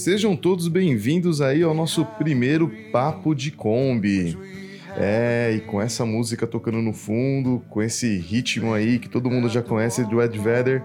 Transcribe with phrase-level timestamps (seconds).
[0.00, 4.34] Sejam todos bem-vindos aí ao nosso primeiro Papo de Kombi.
[4.96, 9.46] É, e com essa música tocando no fundo, com esse ritmo aí que todo mundo
[9.50, 10.82] já conhece do Ed Vedder,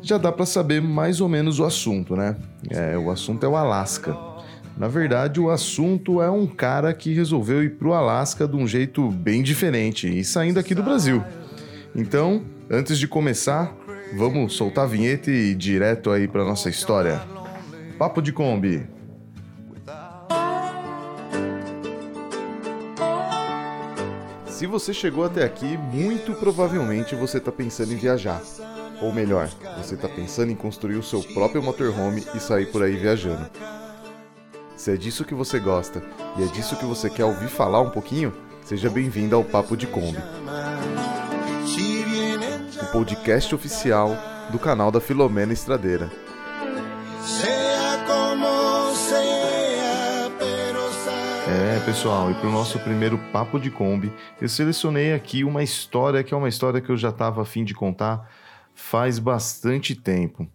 [0.00, 2.34] já dá para saber mais ou menos o assunto, né?
[2.70, 4.16] É, o assunto é o Alasca.
[4.78, 9.10] Na verdade, o assunto é um cara que resolveu ir pro Alasca de um jeito
[9.10, 11.22] bem diferente e saindo aqui do Brasil.
[11.94, 13.76] Então, antes de começar,
[14.16, 17.41] vamos soltar a vinheta e ir direto aí para nossa história.
[18.02, 18.84] Papo de Kombi.
[24.48, 28.42] Se você chegou até aqui, muito provavelmente você está pensando em viajar.
[29.00, 29.48] Ou melhor,
[29.78, 33.48] você está pensando em construir o seu próprio motorhome e sair por aí viajando.
[34.76, 36.02] Se é disso que você gosta
[36.36, 39.86] e é disso que você quer ouvir falar um pouquinho, seja bem-vindo ao Papo de
[39.86, 40.18] Kombi.
[42.82, 44.10] O podcast oficial
[44.50, 46.10] do canal da Filomena Estradeira.
[51.72, 56.22] É, pessoal, e para o nosso primeiro Papo de Kombi, eu selecionei aqui uma história
[56.22, 58.30] que é uma história que eu já estava a fim de contar
[58.74, 60.46] faz bastante tempo.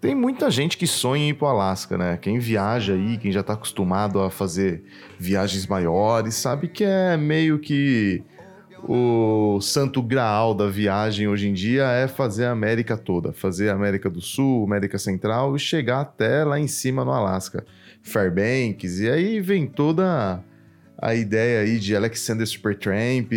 [0.00, 2.16] Tem muita gente que sonha em ir para o Alasca, né?
[2.16, 4.82] Quem viaja aí, quem já está acostumado a fazer
[5.18, 8.24] viagens maiores, sabe que é meio que
[8.82, 13.74] o santo graal da viagem hoje em dia é fazer a América toda, fazer a
[13.74, 17.64] América do Sul, América Central e chegar até lá em cima no Alasca.
[18.02, 20.42] Fairbanks, e aí vem toda
[21.00, 23.32] a ideia aí de Alexander Supertramp,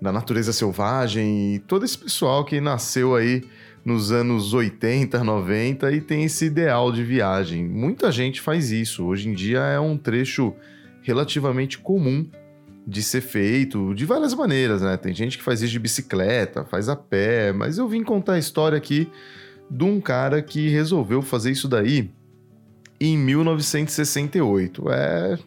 [0.00, 3.42] da natureza selvagem, e todo esse pessoal que nasceu aí
[3.84, 7.64] nos anos 80, 90 e tem esse ideal de viagem.
[7.64, 9.04] Muita gente faz isso.
[9.04, 10.54] Hoje em dia é um trecho
[11.02, 12.28] relativamente comum
[12.86, 14.96] de ser feito de várias maneiras, né?
[14.96, 18.38] Tem gente que faz isso de bicicleta, faz a pé, mas eu vim contar a
[18.38, 19.10] história aqui
[19.68, 22.10] de um cara que resolveu fazer isso daí
[23.00, 24.90] em 1968.
[24.90, 25.38] É.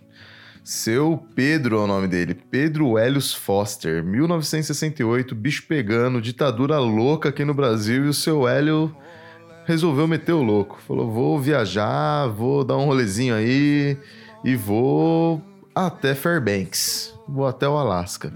[0.64, 7.44] Seu Pedro é o nome dele, Pedro Helios Foster, 1968, bicho pegando, ditadura louca aqui
[7.44, 8.96] no Brasil e o seu Hélio
[9.66, 10.80] resolveu meter o louco.
[10.86, 13.98] Falou: vou viajar, vou dar um rolezinho aí
[14.44, 15.42] e vou
[15.74, 17.19] até Fairbanks.
[17.32, 18.34] Vou até o Alasca.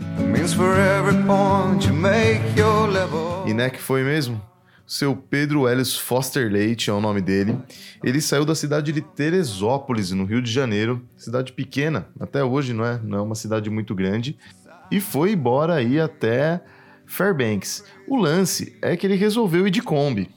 [3.48, 4.40] E né que foi mesmo?
[4.86, 7.58] Seu Pedro Ellis Foster Leite é o nome dele.
[8.04, 12.86] Ele saiu da cidade de Teresópolis, no Rio de Janeiro, cidade pequena, até hoje não
[12.86, 14.38] é, não é uma cidade muito grande,
[14.92, 16.62] e foi embora aí até
[17.08, 17.84] Fairbanks.
[18.08, 20.30] O lance é que ele resolveu ir de Kombi.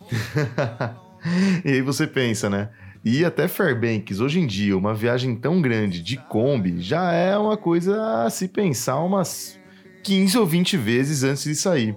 [1.65, 2.71] e aí você pensa, né?
[3.07, 7.57] Ir até Fairbanks, hoje em dia, uma viagem tão grande de Kombi já é uma
[7.57, 9.61] coisa a se pensar umas
[10.03, 11.95] 15 ou 20 vezes antes de sair.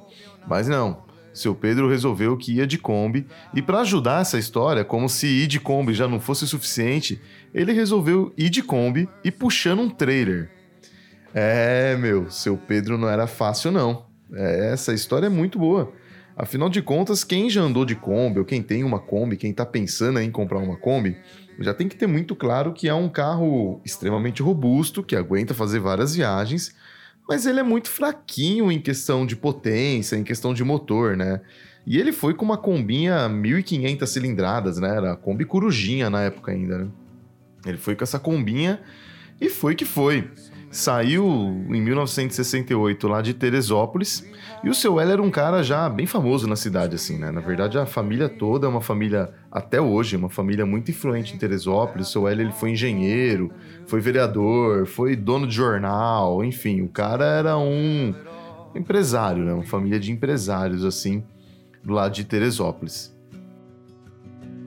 [0.48, 1.02] Mas não,
[1.34, 3.26] seu Pedro resolveu que ia de Kombi
[3.56, 7.20] e para ajudar essa história, como se ir de Kombi já não fosse suficiente,
[7.56, 10.52] ele resolveu ir de Kombi e puxando um trailer.
[11.34, 14.06] É, meu, seu Pedro não era fácil não.
[14.32, 15.92] É, essa história é muito boa.
[16.40, 19.66] Afinal de contas, quem já andou de Kombi ou quem tem uma Kombi, quem está
[19.66, 21.18] pensando em comprar uma Kombi,
[21.60, 25.80] já tem que ter muito claro que é um carro extremamente robusto, que aguenta fazer
[25.80, 26.74] várias viagens
[27.30, 31.40] mas ele é muito fraquinho em questão de potência, em questão de motor, né?
[31.86, 34.96] E ele foi com uma combinha 1.500 cilindradas, né?
[34.96, 36.88] Era a Kombi Corujinha na época ainda, né?
[37.68, 38.82] Ele foi com essa combinha
[39.40, 40.28] e foi que foi
[40.72, 41.26] saiu
[41.70, 44.26] em 1968 lá de Teresópolis
[44.64, 47.32] e o seu L era um cara já bem famoso na cidade, assim, né?
[47.32, 51.38] Na verdade, a família toda é uma família, até hoje, uma família muito influente em
[51.38, 52.10] Teresópolis.
[52.10, 53.52] O seu L ele foi engenheiro,
[53.88, 58.14] foi vereador, foi dono de jornal, enfim, o cara era um
[58.76, 59.54] empresário, né?
[59.54, 61.24] Uma família de empresários, assim,
[61.84, 63.16] do lado de Teresópolis.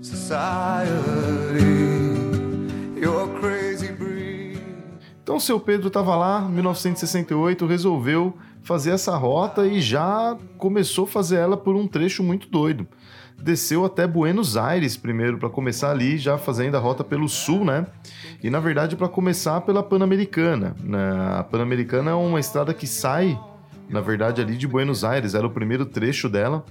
[0.01, 1.72] Society.
[5.33, 11.37] Então, seu Pedro estava lá, 1968, resolveu fazer essa rota e já começou a fazer
[11.37, 12.87] ela por um trecho muito doido.
[13.43, 17.87] Desceu até Buenos Aires primeiro para começar ali, já fazendo a rota pelo sul, né?
[18.43, 20.77] E na verdade para começar pela Pan-Americana.
[20.79, 21.01] Né?
[21.39, 23.41] A Pan-Americana é uma estrada que sai,
[23.89, 26.63] na verdade, ali de Buenos Aires, era o primeiro trecho dela.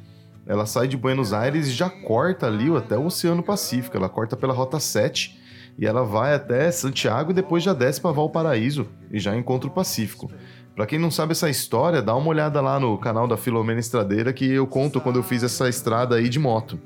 [0.45, 3.97] Ela sai de Buenos Aires e já corta ali até o Oceano Pacífico.
[3.97, 5.40] Ela corta pela Rota 7
[5.77, 9.73] e ela vai até Santiago e depois já desce para Valparaíso e já encontra o
[9.73, 10.31] Pacífico.
[10.75, 14.31] Para quem não sabe essa história, dá uma olhada lá no canal da Filomena Estradeira
[14.31, 16.79] que eu conto quando eu fiz essa estrada aí de moto.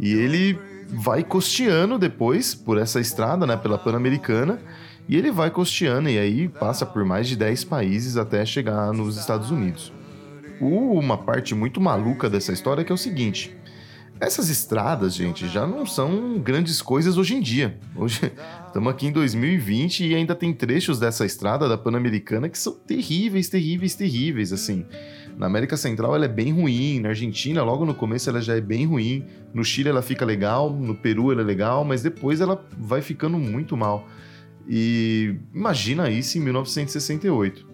[0.00, 4.58] E ele vai costeando depois por essa estrada, né, pela Pan-Americana,
[5.08, 9.16] e ele vai costeando e aí passa por mais de 10 países até chegar nos
[9.16, 9.92] Estados Unidos.
[10.60, 13.56] Uma parte muito maluca dessa história é que é o seguinte:
[14.22, 17.76] Essas estradas, gente, já não são grandes coisas hoje em dia.
[17.96, 18.32] Hoje
[18.68, 23.48] estamos aqui em 2020 e ainda tem trechos dessa estrada da Pan-Americana que são terríveis,
[23.48, 24.86] terríveis, terríveis, assim.
[25.36, 28.60] Na América Central ela é bem ruim, na Argentina logo no começo ela já é
[28.60, 32.64] bem ruim, no Chile ela fica legal, no Peru ela é legal, mas depois ela
[32.78, 34.06] vai ficando muito mal.
[34.68, 37.66] E imagina isso em 1968.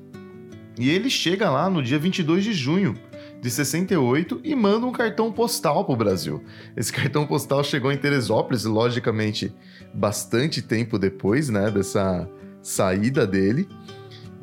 [0.79, 2.99] E ele chega lá no dia 22 de junho
[3.40, 6.43] de 68 e manda um cartão postal para o Brasil.
[6.76, 9.55] Esse cartão postal chegou em Teresópolis, logicamente,
[9.94, 12.29] bastante tempo depois, né, dessa
[12.62, 13.69] saída dele.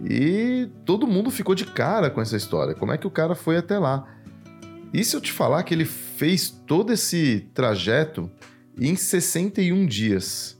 [0.04, 2.74] E todo mundo ficou de cara com essa história.
[2.74, 4.06] Como é que o cara foi até lá?
[4.94, 8.30] E se eu te falar que ele fez todo esse trajeto
[8.80, 10.58] em 61 dias?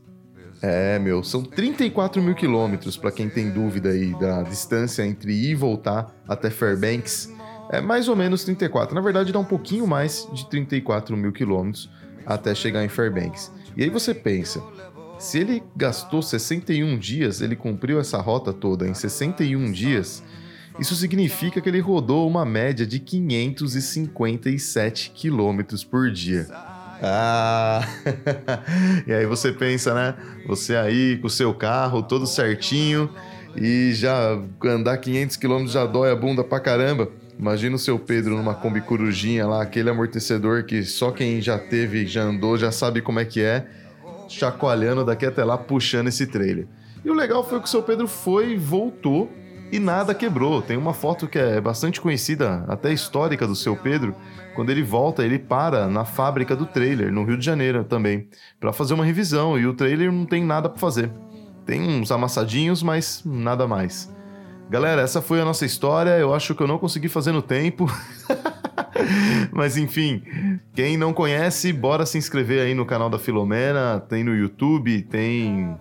[0.62, 5.52] É, meu, são 34 mil quilômetros, para quem tem dúvida aí da distância entre ir
[5.52, 7.30] e voltar até Fairbanks.
[7.70, 8.94] É mais ou menos 34.
[8.94, 11.90] Na verdade, dá um pouquinho mais de 34 mil quilômetros
[12.26, 13.52] até chegar em Fairbanks.
[13.76, 14.62] E aí você pensa,
[15.20, 20.24] se ele gastou 61 dias, ele cumpriu essa rota toda em 61 dias,
[20.80, 26.48] isso significa que ele rodou uma média de 557 quilômetros por dia.
[27.02, 27.88] Ah!
[29.08, 30.16] e aí você pensa, né?
[30.48, 33.10] Você aí com o seu carro todo certinho
[33.56, 37.10] e já andar 500 quilômetros já dói a bunda pra caramba.
[37.38, 42.08] Imagina o seu Pedro numa Kombi Corujinha lá, aquele amortecedor que só quem já teve,
[42.08, 43.68] já andou, já sabe como é que é,
[44.30, 46.68] chacoalhando daqui até lá, puxando esse trailer.
[47.04, 49.32] E o legal foi que o seu Pedro foi, voltou
[49.72, 50.62] e nada quebrou.
[50.62, 54.16] Tem uma foto que é bastante conhecida, até histórica do seu Pedro.
[54.56, 58.28] Quando ele volta, ele para na fábrica do trailer, no Rio de Janeiro também,
[58.60, 61.12] para fazer uma revisão e o trailer não tem nada para fazer.
[61.66, 64.14] Tem uns amassadinhos, mas nada mais.
[64.70, 66.12] Galera, essa foi a nossa história.
[66.12, 67.86] Eu acho que eu não consegui fazer no tempo.
[69.52, 70.24] Mas enfim,
[70.74, 74.04] quem não conhece, bora se inscrever aí no canal da Filomena.
[74.10, 75.78] Tem no YouTube, tem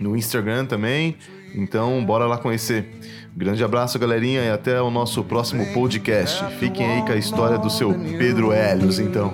[0.00, 1.16] no Instagram também.
[1.54, 2.88] Então, bora lá conhecer.
[3.36, 6.44] Grande abraço, galerinha, e até o nosso próximo podcast.
[6.58, 9.32] Fiquem aí com a história do seu Pedro Hélios, então.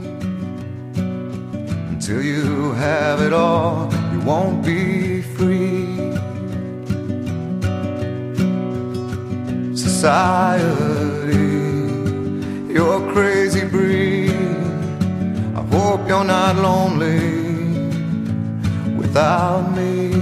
[1.91, 5.16] Until you have it all, you won't be
[12.73, 14.31] You're a crazy breed.
[15.57, 17.19] I hope you're not lonely
[18.97, 20.16] without me.